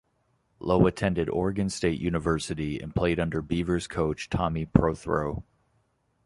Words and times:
Lowe 0.59 0.87
attended 0.87 1.29
Oregon 1.29 1.69
State 1.69 2.01
University 2.01 2.79
and 2.79 2.95
played 2.95 3.19
under 3.19 3.39
Beavers 3.39 3.85
coach 3.87 4.31
Tommy 4.31 4.65
Prothro. 4.65 5.43